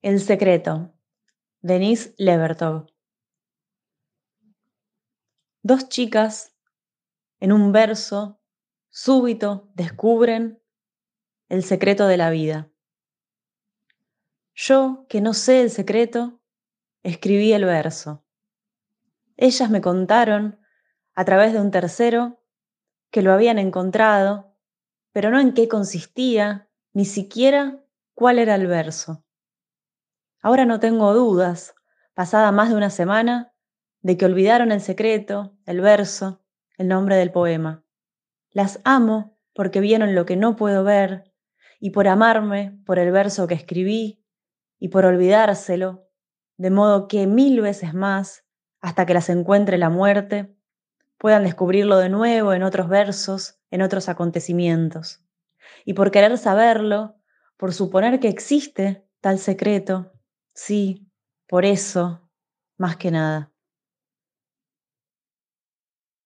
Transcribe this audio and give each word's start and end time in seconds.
El 0.00 0.20
secreto. 0.20 0.94
Denise 1.60 2.14
Levertov. 2.18 2.86
Dos 5.60 5.88
chicas 5.88 6.56
en 7.40 7.50
un 7.50 7.72
verso 7.72 8.40
súbito 8.90 9.68
descubren 9.74 10.62
el 11.48 11.64
secreto 11.64 12.06
de 12.06 12.16
la 12.16 12.30
vida. 12.30 12.70
Yo, 14.54 15.04
que 15.08 15.20
no 15.20 15.34
sé 15.34 15.62
el 15.62 15.70
secreto, 15.70 16.40
escribí 17.02 17.52
el 17.52 17.64
verso. 17.64 18.24
Ellas 19.36 19.68
me 19.68 19.80
contaron, 19.80 20.60
a 21.16 21.24
través 21.24 21.52
de 21.52 21.60
un 21.60 21.72
tercero, 21.72 22.40
que 23.10 23.22
lo 23.22 23.32
habían 23.32 23.58
encontrado, 23.58 24.56
pero 25.10 25.30
no 25.30 25.40
en 25.40 25.54
qué 25.54 25.66
consistía, 25.66 26.70
ni 26.92 27.04
siquiera 27.04 27.84
cuál 28.14 28.38
era 28.38 28.54
el 28.54 28.68
verso. 28.68 29.24
Ahora 30.40 30.64
no 30.64 30.78
tengo 30.80 31.12
dudas, 31.14 31.74
pasada 32.14 32.52
más 32.52 32.68
de 32.68 32.76
una 32.76 32.90
semana, 32.90 33.52
de 34.02 34.16
que 34.16 34.24
olvidaron 34.24 34.70
el 34.72 34.80
secreto, 34.80 35.56
el 35.66 35.80
verso, 35.80 36.42
el 36.76 36.88
nombre 36.88 37.16
del 37.16 37.32
poema. 37.32 37.84
Las 38.50 38.80
amo 38.84 39.36
porque 39.52 39.80
vieron 39.80 40.14
lo 40.14 40.24
que 40.24 40.36
no 40.36 40.56
puedo 40.56 40.84
ver 40.84 41.32
y 41.80 41.90
por 41.90 42.08
amarme 42.08 42.78
por 42.86 42.98
el 42.98 43.10
verso 43.10 43.46
que 43.46 43.54
escribí 43.54 44.24
y 44.78 44.88
por 44.88 45.04
olvidárselo, 45.04 46.08
de 46.56 46.70
modo 46.70 47.08
que 47.08 47.26
mil 47.26 47.60
veces 47.60 47.94
más, 47.94 48.44
hasta 48.80 49.06
que 49.06 49.14
las 49.14 49.28
encuentre 49.28 49.78
la 49.78 49.90
muerte, 49.90 50.56
puedan 51.18 51.42
descubrirlo 51.42 51.98
de 51.98 52.08
nuevo 52.08 52.52
en 52.52 52.62
otros 52.62 52.88
versos, 52.88 53.58
en 53.70 53.82
otros 53.82 54.08
acontecimientos. 54.08 55.24
Y 55.84 55.94
por 55.94 56.12
querer 56.12 56.38
saberlo, 56.38 57.16
por 57.56 57.72
suponer 57.72 58.20
que 58.20 58.28
existe 58.28 59.04
tal 59.20 59.40
secreto, 59.40 60.12
Sí, 60.60 61.06
por 61.46 61.64
eso, 61.64 62.28
más 62.78 62.96
que 62.96 63.12
nada. 63.12 63.52